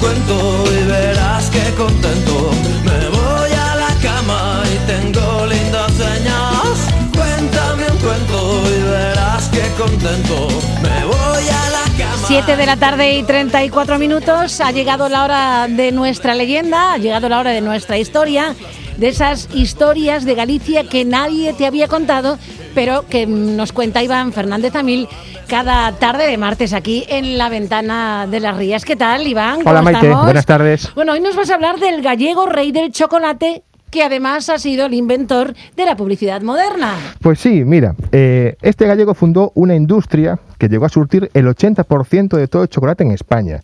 cuento 0.00 0.64
y 0.72 0.84
verás 0.86 1.50
que 1.50 1.74
contento. 1.74 2.50
Me 2.84 3.08
voy 3.08 3.52
a 3.52 3.76
la 3.76 3.94
cama 4.02 4.62
y 4.64 4.76
tengo 4.86 5.46
lindas 5.46 5.92
señas. 5.92 6.76
Cuéntame 7.14 7.84
un 7.90 7.98
cuento 7.98 8.62
y 8.66 8.82
verás 8.82 9.48
que 9.48 9.62
contento. 9.78 10.48
Me 10.82 11.04
voy 11.04 11.48
a 11.48 11.70
la 11.70 11.84
cama. 11.98 12.26
7 12.26 12.56
de 12.56 12.66
la 12.66 12.76
tarde 12.76 13.14
y 13.14 13.22
34 13.22 13.98
minutos. 13.98 14.60
Ha 14.60 14.72
llegado 14.72 15.08
la 15.08 15.24
hora 15.24 15.68
de 15.68 15.92
nuestra 15.92 16.34
leyenda, 16.34 16.94
ha 16.94 16.98
llegado 16.98 17.28
la 17.28 17.38
hora 17.38 17.50
de 17.50 17.60
nuestra 17.60 17.98
historia, 17.98 18.54
de 18.96 19.08
esas 19.08 19.48
historias 19.54 20.24
de 20.24 20.34
Galicia 20.34 20.84
que 20.84 21.04
nadie 21.04 21.52
te 21.52 21.66
había 21.66 21.88
contado, 21.88 22.38
pero 22.74 23.06
que 23.08 23.26
nos 23.26 23.72
cuenta 23.72 24.02
Iván 24.02 24.32
Fernández 24.32 24.74
Amil 24.76 25.08
cada 25.48 25.92
tarde 25.92 26.26
de 26.26 26.36
martes 26.38 26.72
aquí 26.72 27.04
en 27.08 27.36
la 27.36 27.48
ventana 27.48 28.26
de 28.30 28.40
las 28.40 28.56
Rías. 28.56 28.84
¿Qué 28.84 28.96
tal, 28.96 29.26
Iván? 29.26 29.58
¿Cómo 29.58 29.70
Hola 29.70 29.82
Maite, 29.82 30.06
estamos? 30.06 30.24
buenas 30.24 30.46
tardes. 30.46 30.94
Bueno, 30.94 31.12
hoy 31.12 31.20
nos 31.20 31.36
vas 31.36 31.50
a 31.50 31.54
hablar 31.54 31.78
del 31.78 32.02
gallego 32.02 32.46
rey 32.46 32.72
del 32.72 32.92
chocolate 32.92 33.64
que 33.90 34.04
además 34.04 34.48
ha 34.48 34.58
sido 34.58 34.86
el 34.86 34.94
inventor 34.94 35.54
de 35.76 35.84
la 35.84 35.96
publicidad 35.96 36.42
moderna. 36.42 36.94
Pues 37.20 37.40
sí, 37.40 37.64
mira, 37.64 37.96
eh, 38.12 38.56
este 38.62 38.86
gallego 38.86 39.14
fundó 39.14 39.50
una 39.56 39.74
industria 39.74 40.38
que 40.58 40.68
llegó 40.68 40.86
a 40.86 40.88
surtir 40.88 41.30
el 41.34 41.46
80% 41.46 42.36
de 42.36 42.46
todo 42.46 42.62
el 42.62 42.68
chocolate 42.68 43.02
en 43.02 43.10
España. 43.10 43.60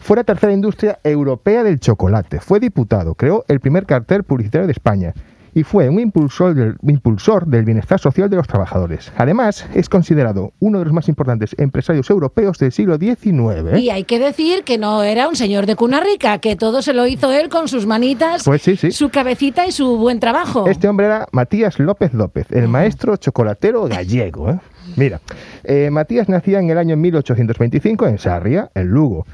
Fue 0.00 0.16
la 0.16 0.24
tercera 0.24 0.52
industria 0.52 0.98
europea 1.04 1.62
del 1.62 1.78
chocolate. 1.78 2.40
Fue 2.40 2.58
diputado, 2.58 3.14
creó 3.14 3.44
el 3.48 3.60
primer 3.60 3.84
cartel 3.84 4.24
publicitario 4.24 4.66
de 4.66 4.72
España 4.72 5.12
y 5.54 5.62
fue 5.62 5.88
un 5.88 6.00
impulsor 6.00 6.54
del, 6.54 6.76
impulsor 6.86 7.46
del 7.46 7.64
bienestar 7.64 7.98
social 7.98 8.30
de 8.30 8.36
los 8.36 8.46
trabajadores. 8.46 9.12
Además, 9.16 9.66
es 9.74 9.88
considerado 9.88 10.52
uno 10.60 10.78
de 10.78 10.84
los 10.84 10.94
más 10.94 11.08
importantes 11.08 11.54
empresarios 11.58 12.08
europeos 12.10 12.58
del 12.58 12.72
siglo 12.72 12.98
XIX. 12.98 13.78
Y 13.78 13.90
hay 13.90 14.04
que 14.04 14.18
decir 14.18 14.64
que 14.64 14.78
no 14.78 15.02
era 15.02 15.28
un 15.28 15.36
señor 15.36 15.66
de 15.66 15.76
cuna 15.76 16.00
rica, 16.00 16.38
que 16.38 16.56
todo 16.56 16.82
se 16.82 16.92
lo 16.92 17.06
hizo 17.06 17.32
él 17.32 17.48
con 17.48 17.68
sus 17.68 17.86
manitas, 17.86 18.44
Pues 18.44 18.62
sí, 18.62 18.76
sí. 18.76 18.90
su 18.90 19.10
cabecita 19.10 19.66
y 19.66 19.72
su 19.72 19.96
buen 19.96 20.20
trabajo. 20.20 20.66
Este 20.66 20.88
hombre 20.88 21.06
era 21.06 21.26
Matías 21.32 21.78
López 21.78 22.14
López, 22.14 22.46
el 22.50 22.68
maestro 22.68 23.16
chocolatero 23.16 23.84
gallego. 23.88 24.50
¿eh? 24.50 24.58
Mira, 24.96 25.20
eh, 25.64 25.90
Matías 25.90 26.28
nacía 26.28 26.58
en 26.58 26.70
el 26.70 26.78
año 26.78 26.96
1825 26.96 28.06
en 28.06 28.18
Sarria, 28.18 28.70
en 28.74 28.88
Lugo. 28.88 29.26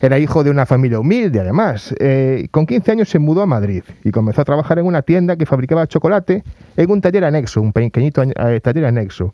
Era 0.00 0.18
hijo 0.18 0.44
de 0.44 0.50
una 0.50 0.64
familia 0.64 1.00
humilde, 1.00 1.40
además. 1.40 1.94
Eh, 1.98 2.48
con 2.50 2.66
15 2.66 2.92
años 2.92 3.08
se 3.08 3.18
mudó 3.18 3.42
a 3.42 3.46
Madrid 3.46 3.82
y 4.04 4.10
comenzó 4.10 4.42
a 4.42 4.44
trabajar 4.44 4.78
en 4.78 4.86
una 4.86 5.02
tienda 5.02 5.36
que 5.36 5.46
fabricaba 5.46 5.86
chocolate 5.86 6.44
en 6.76 6.90
un 6.90 7.00
taller 7.00 7.24
anexo, 7.24 7.60
un 7.60 7.72
pequeñito 7.72 8.22
eh, 8.22 8.60
taller 8.60 8.84
anexo. 8.84 9.32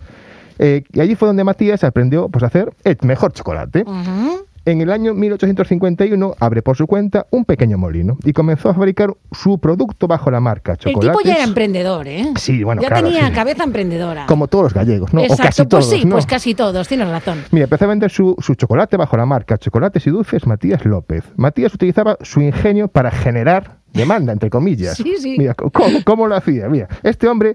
Eh, 0.58 0.84
y 0.92 1.00
allí 1.00 1.16
fue 1.16 1.28
donde 1.28 1.44
Matías 1.44 1.84
aprendió 1.84 2.28
pues, 2.28 2.42
a 2.44 2.46
hacer 2.46 2.72
el 2.84 2.96
mejor 3.02 3.32
chocolate. 3.32 3.84
Ujú. 3.86 4.46
En 4.66 4.80
el 4.80 4.90
año 4.90 5.12
1851 5.12 6.36
abre 6.40 6.62
por 6.62 6.74
su 6.76 6.86
cuenta 6.86 7.26
un 7.30 7.44
pequeño 7.44 7.76
molino 7.76 8.16
y 8.24 8.32
comenzó 8.32 8.70
a 8.70 8.74
fabricar 8.74 9.12
su 9.30 9.58
producto 9.58 10.08
bajo 10.08 10.30
la 10.30 10.40
marca 10.40 10.72
El 10.72 10.78
Chocolates. 10.78 11.18
tipo 11.18 11.28
ya 11.28 11.34
era 11.34 11.44
emprendedor, 11.44 12.08
¿eh? 12.08 12.32
Sí, 12.36 12.64
bueno, 12.64 12.80
ya 12.80 12.88
claro, 12.88 13.08
tenía 13.08 13.28
sí. 13.28 13.34
cabeza 13.34 13.64
emprendedora. 13.64 14.24
Como 14.24 14.48
todos 14.48 14.64
los 14.64 14.74
gallegos, 14.74 15.12
¿no? 15.12 15.20
Exacto, 15.20 15.42
o 15.42 15.46
casi 15.46 15.62
pues 15.62 15.68
todos, 15.68 15.90
sí, 15.90 16.04
¿no? 16.06 16.12
pues 16.12 16.24
casi 16.24 16.54
todos, 16.54 16.88
tienes 16.88 17.08
razón. 17.10 17.44
Mira, 17.50 17.64
empezó 17.64 17.84
a 17.84 17.88
vender 17.88 18.10
su, 18.10 18.36
su 18.38 18.54
chocolate 18.54 18.96
bajo 18.96 19.18
la 19.18 19.26
marca 19.26 19.58
Chocolates 19.58 20.06
y 20.06 20.10
Dulces 20.10 20.46
Matías 20.46 20.82
López. 20.86 21.24
Matías 21.36 21.74
utilizaba 21.74 22.16
su 22.22 22.40
ingenio 22.40 22.88
para 22.88 23.10
generar 23.10 23.80
demanda, 23.92 24.32
entre 24.32 24.48
comillas. 24.48 24.96
Sí, 24.96 25.16
sí. 25.18 25.36
Mira, 25.38 25.52
¿cómo, 25.52 25.98
cómo 26.06 26.26
lo 26.26 26.36
hacía? 26.36 26.70
Mira, 26.70 26.88
este 27.02 27.28
hombre 27.28 27.54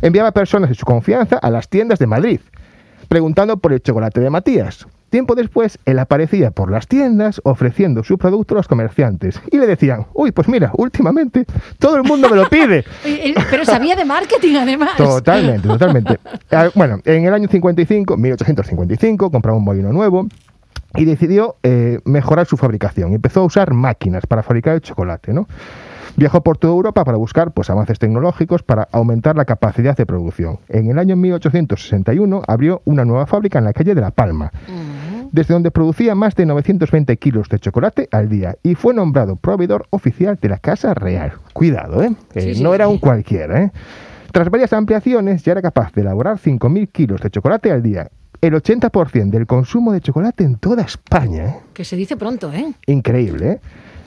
enviaba 0.00 0.32
personas 0.32 0.70
de 0.70 0.74
su 0.74 0.84
confianza 0.84 1.36
a 1.38 1.50
las 1.50 1.68
tiendas 1.68 2.00
de 2.00 2.08
Madrid, 2.08 2.40
preguntando 3.06 3.58
por 3.58 3.72
el 3.72 3.80
chocolate 3.80 4.20
de 4.20 4.28
Matías. 4.28 4.88
Tiempo 5.12 5.34
después, 5.34 5.78
él 5.84 5.98
aparecía 5.98 6.52
por 6.52 6.70
las 6.70 6.88
tiendas 6.88 7.42
ofreciendo 7.44 8.02
su 8.02 8.16
producto 8.16 8.54
a 8.54 8.56
los 8.56 8.66
comerciantes 8.66 9.38
y 9.50 9.58
le 9.58 9.66
decían, 9.66 10.06
uy, 10.14 10.32
pues 10.32 10.48
mira, 10.48 10.70
últimamente 10.72 11.44
todo 11.78 11.96
el 11.96 12.02
mundo 12.02 12.30
me 12.30 12.36
lo 12.36 12.48
pide. 12.48 12.82
Pero 13.50 13.66
sabía 13.66 13.94
de 13.94 14.06
marketing 14.06 14.56
además. 14.56 14.96
Totalmente, 14.96 15.68
totalmente. 15.68 16.18
Ah, 16.50 16.70
Bueno, 16.74 16.98
en 17.04 17.26
el 17.26 17.34
año 17.34 17.46
55, 17.46 18.16
1855, 18.16 19.30
compró 19.30 19.54
un 19.54 19.64
molino 19.64 19.92
nuevo 19.92 20.28
y 20.94 21.04
decidió 21.04 21.56
eh, 21.62 21.98
mejorar 22.06 22.46
su 22.46 22.56
fabricación. 22.56 23.12
Empezó 23.12 23.40
a 23.40 23.44
usar 23.44 23.74
máquinas 23.74 24.26
para 24.26 24.42
fabricar 24.42 24.76
el 24.76 24.80
chocolate, 24.80 25.34
¿no? 25.34 25.46
Viajó 26.16 26.42
por 26.42 26.58
toda 26.58 26.74
Europa 26.74 27.04
para 27.04 27.16
buscar 27.16 27.52
pues, 27.52 27.70
avances 27.70 27.98
tecnológicos 27.98 28.62
para 28.62 28.88
aumentar 28.92 29.36
la 29.36 29.46
capacidad 29.46 29.96
de 29.96 30.04
producción. 30.04 30.58
En 30.68 30.90
el 30.90 30.98
año 30.98 31.16
1861 31.16 32.42
abrió 32.46 32.82
una 32.84 33.04
nueva 33.04 33.26
fábrica 33.26 33.58
en 33.58 33.64
la 33.64 33.72
calle 33.72 33.94
de 33.94 34.00
La 34.00 34.10
Palma, 34.10 34.52
desde 35.32 35.54
donde 35.54 35.70
producía 35.70 36.14
más 36.14 36.34
de 36.34 36.46
920 36.46 37.16
kilos 37.16 37.48
de 37.48 37.58
chocolate 37.58 38.08
al 38.12 38.28
día 38.28 38.56
y 38.62 38.74
fue 38.74 38.94
nombrado 38.94 39.36
proveedor 39.36 39.86
oficial 39.90 40.38
de 40.40 40.48
la 40.48 40.58
Casa 40.58 40.94
Real. 40.94 41.32
Cuidado, 41.52 42.02
¿eh? 42.02 42.14
Eh, 42.34 42.40
Sí, 42.40 42.54
sí, 42.54 42.62
no 42.62 42.74
era 42.74 42.86
un 42.86 42.98
cualquiera, 42.98 43.62
¿eh? 43.62 43.72
Tras 44.30 44.48
varias 44.50 44.72
ampliaciones, 44.72 45.42
ya 45.42 45.52
era 45.52 45.62
capaz 45.62 45.92
de 45.92 46.02
elaborar 46.02 46.38
5.000 46.38 46.88
kilos 46.90 47.20
de 47.20 47.30
chocolate 47.30 47.70
al 47.70 47.82
día, 47.82 48.08
el 48.40 48.54
80% 48.54 49.30
del 49.30 49.46
consumo 49.46 49.92
de 49.92 50.00
chocolate 50.00 50.44
en 50.44 50.56
toda 50.56 50.82
España. 50.82 51.44
¿eh? 51.44 51.56
Que 51.74 51.84
se 51.84 51.96
dice 51.96 52.16
pronto, 52.16 52.52
¿eh? 52.52 52.72
Increíble, 52.86 53.50
¿eh? 53.50 53.60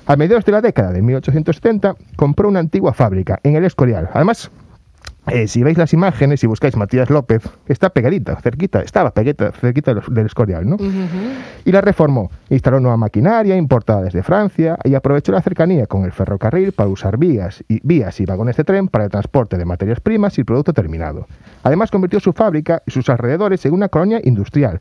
A 0.08 0.16
mediados 0.16 0.46
de 0.46 0.52
la 0.52 0.62
década 0.62 0.92
de 0.92 1.02
1870 1.02 1.96
compró 2.16 2.48
una 2.48 2.60
antigua 2.60 2.94
fábrica 2.94 3.40
en 3.42 3.56
el 3.56 3.66
Escorial. 3.66 4.10
Además, 4.14 4.52
eh, 5.28 5.48
si 5.48 5.64
veis 5.64 5.78
las 5.78 5.94
imágenes 5.94 6.44
y 6.44 6.48
buscáis 6.48 6.76
Matías 6.76 7.10
López, 7.10 7.44
está 7.68 7.90
pegadita, 7.90 8.36
cerquita, 8.42 8.82
estaba 8.82 9.12
pegadita, 9.12 9.52
cerquita 9.52 9.94
del 9.94 10.26
Escorial, 10.26 10.68
¿no? 10.68 10.78
Y 11.64 11.72
la 11.72 11.82
reformó. 11.82 12.30
Instaló 12.50 12.80
nueva 12.80 12.98
maquinaria 12.98 13.56
importada 13.56 14.04
desde 14.04 14.24
Francia 14.24 14.78
y 14.84 14.94
aprovechó 14.94 15.32
la 15.32 15.42
cercanía 15.42 15.88
con 15.88 16.06
el 16.06 16.12
ferrocarril 16.12 16.72
para 16.74 16.90
usar 16.90 17.18
vías 17.18 17.64
y, 17.68 17.80
vías 17.86 18.20
y 18.20 18.26
vagones 18.26 18.58
de 18.58 18.64
tren 18.64 18.88
para 18.88 19.06
el 19.06 19.10
transporte 19.10 19.58
de 19.58 19.66
materias 19.66 20.00
primas 20.00 20.38
y 20.38 20.44
producto 20.44 20.74
terminado. 20.74 21.28
Además, 21.64 21.92
convirtió 21.92 22.20
su 22.20 22.34
fábrica 22.34 22.84
y 22.86 22.92
sus 22.92 23.10
alrededores 23.10 23.66
en 23.66 23.74
una 23.74 23.90
colonia 23.90 24.20
industrial. 24.24 24.80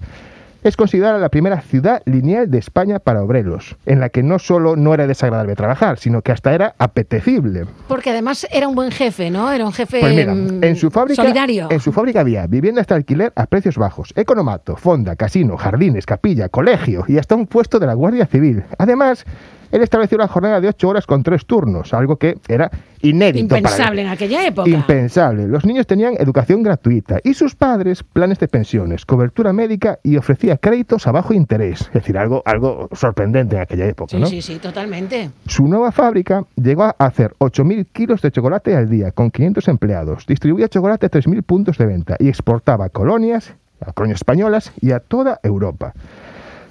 Es 0.64 0.78
considerada 0.78 1.18
la 1.18 1.28
primera 1.28 1.60
ciudad 1.60 2.00
lineal 2.06 2.50
de 2.50 2.56
España 2.56 2.98
para 2.98 3.22
obreros, 3.22 3.76
en 3.84 4.00
la 4.00 4.08
que 4.08 4.22
no 4.22 4.38
solo 4.38 4.76
no 4.76 4.94
era 4.94 5.06
desagradable 5.06 5.54
trabajar, 5.56 5.98
sino 5.98 6.22
que 6.22 6.32
hasta 6.32 6.54
era 6.54 6.74
apetecible. 6.78 7.66
Porque 7.86 8.08
además 8.08 8.46
era 8.50 8.66
un 8.66 8.74
buen 8.74 8.90
jefe, 8.90 9.30
¿no? 9.30 9.52
Era 9.52 9.66
un 9.66 9.74
jefe 9.74 10.00
Pues 10.00 10.14
mira, 10.14 10.34
mm, 10.34 10.64
en 10.64 10.76
su 10.76 10.90
fábrica, 10.90 11.20
solidario. 11.22 11.68
en 11.70 11.80
su 11.80 11.92
fábrica 11.92 12.20
había 12.20 12.46
viviendas 12.46 12.86
de 12.86 12.94
alquiler 12.94 13.30
a 13.36 13.44
precios 13.44 13.76
bajos, 13.76 14.14
economato, 14.16 14.76
fonda, 14.76 15.16
casino, 15.16 15.58
jardines, 15.58 16.06
capilla, 16.06 16.48
colegio 16.48 17.04
y 17.08 17.18
hasta 17.18 17.34
un 17.34 17.46
puesto 17.46 17.78
de 17.78 17.86
la 17.86 17.92
Guardia 17.92 18.24
Civil. 18.24 18.64
Además, 18.78 19.26
él 19.74 19.82
estableció 19.82 20.16
una 20.16 20.28
jornada 20.28 20.60
de 20.60 20.68
ocho 20.68 20.88
horas 20.88 21.04
con 21.04 21.24
tres 21.24 21.46
turnos, 21.46 21.92
algo 21.94 22.14
que 22.14 22.38
era 22.46 22.70
inédito. 23.02 23.48
para. 23.48 23.58
Impensable 23.58 24.02
en 24.02 24.06
aquella 24.06 24.46
época. 24.46 24.70
Impensable. 24.70 25.48
Los 25.48 25.64
niños 25.64 25.84
tenían 25.88 26.14
educación 26.16 26.62
gratuita 26.62 27.18
y 27.24 27.34
sus 27.34 27.56
padres 27.56 28.04
planes 28.04 28.38
de 28.38 28.46
pensiones, 28.46 29.04
cobertura 29.04 29.52
médica 29.52 29.98
y 30.04 30.16
ofrecía 30.16 30.58
créditos 30.58 31.08
a 31.08 31.12
bajo 31.12 31.34
interés. 31.34 31.80
Es 31.80 31.92
decir, 31.92 32.16
algo, 32.16 32.40
algo 32.46 32.88
sorprendente 32.92 33.56
en 33.56 33.62
aquella 33.62 33.86
época. 33.86 34.12
Sí, 34.12 34.20
¿no? 34.20 34.26
sí, 34.26 34.42
sí, 34.42 34.60
totalmente. 34.60 35.30
Su 35.48 35.66
nueva 35.66 35.90
fábrica 35.90 36.44
llegó 36.54 36.84
a 36.84 36.94
hacer 36.96 37.34
8.000 37.40 37.86
kilos 37.92 38.22
de 38.22 38.30
chocolate 38.30 38.76
al 38.76 38.88
día 38.88 39.10
con 39.10 39.32
500 39.32 39.66
empleados. 39.66 40.24
Distribuía 40.24 40.68
chocolate 40.68 41.06
a 41.06 41.10
3.000 41.10 41.42
puntos 41.42 41.78
de 41.78 41.86
venta 41.86 42.14
y 42.20 42.28
exportaba 42.28 42.90
colonias, 42.90 43.56
a 43.80 43.92
colonias 43.92 44.18
españolas 44.18 44.70
y 44.80 44.92
a 44.92 45.00
toda 45.00 45.40
Europa. 45.42 45.94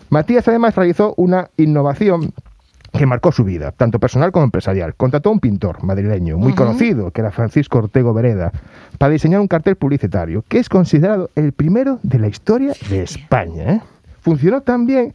Matías 0.09 0.47
además 0.47 0.75
realizó 0.75 1.13
una 1.17 1.49
innovación 1.57 2.33
que 2.93 3.05
marcó 3.07 3.31
su 3.31 3.43
vida, 3.43 3.71
tanto 3.71 3.99
personal 3.99 4.31
como 4.31 4.45
empresarial. 4.45 4.95
Contrató 4.95 5.29
a 5.29 5.31
un 5.31 5.39
pintor 5.39 5.83
madrileño 5.83 6.37
muy 6.37 6.53
conocido, 6.53 7.11
que 7.11 7.21
era 7.21 7.31
Francisco 7.31 7.79
Ortego 7.79 8.13
Vereda, 8.13 8.51
para 8.99 9.11
diseñar 9.11 9.41
un 9.41 9.47
cartel 9.47 9.75
publicitario 9.75 10.43
que 10.47 10.59
es 10.59 10.69
considerado 10.69 11.29
el 11.35 11.53
primero 11.53 11.99
de 12.03 12.19
la 12.19 12.27
historia 12.27 12.73
de 12.89 13.01
España. 13.01 13.73
¿eh? 13.73 13.81
Funcionó 14.21 14.61
tan 14.61 14.85
bien 14.85 15.11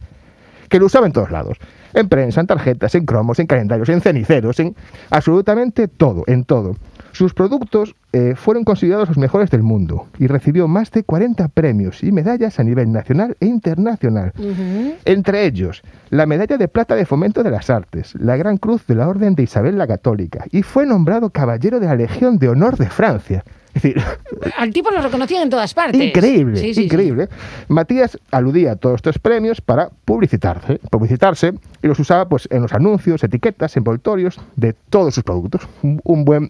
que 0.67 0.79
lo 0.79 0.87
usaba 0.87 1.07
en 1.07 1.13
todos 1.13 1.31
lados. 1.31 1.57
En 1.93 2.09
prensa, 2.09 2.41
en 2.41 2.47
tarjetas, 2.47 2.93
en 2.95 3.05
cromos, 3.05 3.39
en 3.39 3.47
calendarios, 3.47 3.89
en 3.89 4.01
ceniceros, 4.01 4.59
en 4.59 4.75
absolutamente 5.09 5.87
todo, 5.87 6.23
en 6.27 6.43
todo. 6.43 6.75
Sus 7.13 7.33
productos 7.33 7.95
eh, 8.11 8.33
fueron 8.35 8.63
considerados 8.63 9.07
los 9.07 9.17
mejores 9.17 9.51
del 9.51 9.61
mundo 9.61 10.07
y 10.17 10.25
recibió 10.27 10.67
más 10.67 10.89
de 10.91 11.03
40 11.03 11.47
premios 11.49 12.03
y 12.03 12.11
medallas 12.11 12.59
a 12.59 12.63
nivel 12.63 12.91
nacional 12.91 13.37
e 13.39 13.45
internacional. 13.45 14.33
Entre 15.05 15.45
ellos, 15.45 15.83
la 16.09 16.25
medalla 16.25 16.57
de 16.57 16.67
plata 16.67 16.95
de 16.95 17.05
fomento 17.05 17.43
de 17.43 17.51
las 17.51 17.69
artes, 17.69 18.15
la 18.19 18.35
Gran 18.35 18.57
Cruz 18.57 18.87
de 18.87 18.95
la 18.95 19.07
Orden 19.07 19.35
de 19.35 19.43
Isabel 19.43 19.77
la 19.77 19.85
Católica 19.85 20.45
y 20.51 20.63
fue 20.63 20.85
nombrado 20.87 21.29
caballero 21.29 21.79
de 21.79 21.85
la 21.85 21.95
Legión 21.95 22.39
de 22.39 22.49
Honor 22.49 22.77
de 22.77 22.87
Francia. 22.89 23.43
Es 23.75 23.83
decir, 23.83 24.01
Al 24.57 24.73
tipo 24.73 24.89
lo 24.89 24.99
reconocían 25.01 25.43
en 25.43 25.51
todas 25.51 25.75
partes. 25.75 26.01
Increíble, 26.01 26.57
Sí, 26.57 26.69
sí, 26.69 26.73
sí. 26.73 26.83
increíble. 26.85 27.29
Matías 27.67 28.17
aludía 28.31 28.71
a 28.71 28.75
todos 28.75 28.95
estos 28.95 29.19
premios 29.19 29.61
para 29.61 29.89
publicitarse, 30.05 30.79
publicitarse 30.89 31.53
y 31.83 31.87
los 31.87 31.99
usaba 31.99 32.27
pues 32.27 32.47
en 32.51 32.63
los 32.63 32.73
anuncios, 32.73 33.23
etiquetas, 33.23 33.77
envoltorios 33.77 34.39
de 34.55 34.73
todos 34.89 35.13
sus 35.13 35.23
productos. 35.23 35.61
Un 35.83 36.25
buen 36.25 36.49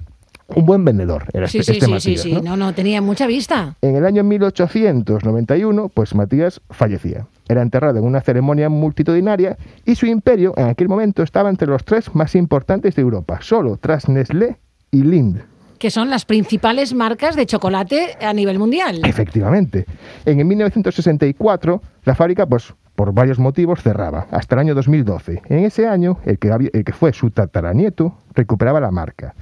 un 0.56 0.66
buen 0.66 0.84
vendedor. 0.86 1.25
Era 1.34 1.48
Sí, 1.48 1.60
este, 1.60 1.74
sí, 1.74 1.78
este 1.80 1.86
sí, 1.86 1.92
Matías, 1.92 2.22
sí, 2.22 2.30
sí. 2.30 2.36
¿no? 2.36 2.42
No, 2.42 2.57
no, 2.57 2.74
tenía 2.74 3.01
mucha 3.01 3.28
vista. 3.28 3.75
En 3.81 3.96
el 3.96 4.06
año 4.06 4.24
1891, 4.24 5.90
pues 5.90 6.16
Matías 6.16 6.62
fallecía. 6.69 7.28
Era 7.48 7.62
enterrado 7.62 7.98
en 8.00 8.06
una 8.06 8.22
ceremonia 8.22 8.69
multitudinaria 8.69 9.57
y 9.86 9.96
su 9.96 10.06
imperio 10.06 10.54
en 10.57 10.68
aquel 10.68 10.88
momento 10.90 11.24
estaba 11.24 11.50
entre 11.50 11.68
los 11.68 11.84
tres 11.84 12.13
más 12.16 12.36
importantes 12.36 12.96
de 12.96 13.01
Europa, 13.01 13.40
solo 13.42 13.78
tras 13.78 14.07
Nestlé 14.10 14.57
y 14.92 15.04
Lind. 15.04 15.42
Que 15.80 15.90
son 15.92 16.10
las 16.10 16.25
principales 16.25 16.94
marcas 16.94 17.36
de 17.38 17.45
chocolate 17.45 18.18
a 18.22 18.34
nivel 18.34 18.60
mundial. 18.60 19.00
Efectivamente. 19.06 19.86
En 20.25 20.40
el 20.40 20.45
1964, 20.45 21.81
la 22.04 22.16
fábrica, 22.16 22.45
pues 22.45 22.74
por 22.95 23.13
varios 23.13 23.40
motivos, 23.40 23.81
cerraba, 23.81 24.28
hasta 24.30 24.56
el 24.56 24.60
año 24.60 24.75
2012. 24.75 25.42
En 25.48 25.60
ese 25.63 25.88
año, 25.88 26.18
el 26.25 26.38
que, 26.38 26.52
había- 26.52 26.69
el 26.74 26.84
que 26.84 26.92
fue 26.92 27.13
su 27.13 27.31
tataranieto 27.31 28.13
recuperaba 28.36 28.81
la 28.81 28.92
marca. 28.92 29.34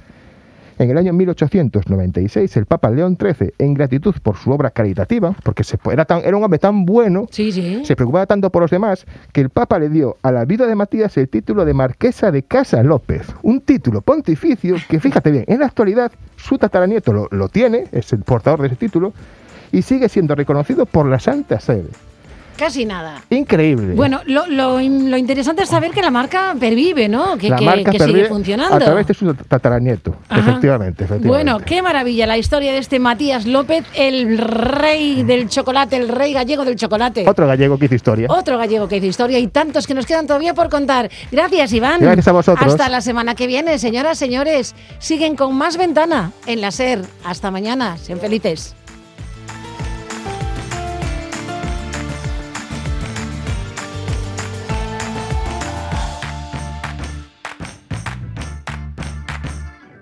En 0.78 0.90
el 0.90 0.96
año 0.98 1.12
1896, 1.12 2.56
el 2.56 2.66
Papa 2.66 2.90
León 2.90 3.18
XIII, 3.20 3.52
en 3.58 3.74
gratitud 3.74 4.14
por 4.22 4.36
su 4.36 4.50
obra 4.52 4.70
caritativa, 4.70 5.34
porque 5.42 5.64
se, 5.64 5.76
era, 5.90 6.04
tan, 6.04 6.20
era 6.24 6.36
un 6.36 6.44
hombre 6.44 6.60
tan 6.60 6.84
bueno, 6.84 7.26
Sí, 7.30 7.50
sí. 7.50 7.80
se 7.84 7.96
preocupaba 7.96 8.26
tanto 8.26 8.50
por 8.50 8.62
los 8.62 8.70
demás, 8.70 9.04
que 9.32 9.40
el 9.40 9.50
Papa 9.50 9.78
le 9.80 9.88
dio 9.88 10.16
a 10.22 10.30
la 10.30 10.44
vida 10.44 10.66
de 10.66 10.76
Matías 10.76 11.16
el 11.16 11.28
título 11.28 11.64
de 11.64 11.74
Marquesa 11.74 12.30
de 12.30 12.44
Casa 12.44 12.82
López. 12.84 13.26
Un 13.42 13.60
título 13.60 14.02
pontificio 14.02 14.76
que, 14.88 15.00
fíjate 15.00 15.32
bien, 15.32 15.44
en 15.48 15.58
la 15.60 15.66
actualidad 15.66 16.12
su 16.36 16.58
tataranieto 16.58 17.12
lo, 17.12 17.28
lo 17.32 17.48
tiene, 17.48 17.86
es 17.90 18.12
el 18.12 18.20
portador 18.22 18.60
de 18.60 18.68
ese 18.68 18.76
título, 18.76 19.12
y 19.72 19.82
sigue 19.82 20.08
siendo 20.08 20.34
reconocido 20.34 20.86
por 20.86 21.06
la 21.06 21.18
Santa 21.18 21.58
Sede. 21.60 21.88
Casi 22.58 22.84
nada. 22.84 23.22
Increíble. 23.30 23.94
Bueno, 23.94 24.20
lo, 24.26 24.46
lo 24.46 24.80
in- 24.80 25.10
lo 25.10 25.16
interesante 25.16 25.62
es 25.62 25.68
saber 25.68 25.92
que 25.92 26.02
la 26.02 26.10
marca 26.10 26.56
pervive, 26.58 27.08
¿no? 27.08 27.38
Que, 27.38 27.48
la 27.50 27.56
que- 27.56 27.64
marca 27.64 27.90
que 27.92 28.00
sigue 28.00 28.24
funcionando. 28.26 28.74
A 28.74 28.80
través 28.80 29.06
de 29.06 29.14
su 29.14 29.32
tataranieto. 29.32 30.16
Efectivamente, 30.28 31.04
efectivamente. 31.04 31.28
Bueno, 31.28 31.64
qué 31.64 31.82
maravilla 31.82 32.26
la 32.26 32.36
historia 32.36 32.72
de 32.72 32.78
este 32.78 32.98
Matías 32.98 33.46
López, 33.46 33.84
el 33.94 34.38
rey 34.38 35.22
del 35.22 35.48
chocolate, 35.48 35.96
el 35.96 36.08
rey 36.08 36.32
gallego 36.32 36.64
del 36.64 36.74
chocolate. 36.74 37.24
Otro 37.28 37.46
gallego 37.46 37.78
que 37.78 37.84
hizo 37.84 37.94
historia. 37.94 38.26
Otro 38.28 38.58
gallego 38.58 38.88
que 38.88 38.96
hizo 38.96 39.06
historia 39.06 39.38
y 39.38 39.46
tantos 39.46 39.86
que 39.86 39.94
nos 39.94 40.04
quedan 40.04 40.26
todavía 40.26 40.52
por 40.52 40.68
contar. 40.68 41.08
Gracias, 41.30 41.72
Iván. 41.72 42.00
Gracias 42.00 42.26
a 42.26 42.32
vosotros. 42.32 42.66
Hasta 42.72 42.88
la 42.88 43.00
semana 43.00 43.36
que 43.36 43.46
viene, 43.46 43.78
señoras, 43.78 44.18
señores. 44.18 44.74
Siguen 44.98 45.36
con 45.36 45.54
más 45.54 45.76
ventana 45.76 46.32
en 46.46 46.60
la 46.60 46.72
SER. 46.72 47.02
Hasta 47.24 47.50
mañana. 47.52 47.96
Sean 47.98 48.18
felices. 48.18 48.74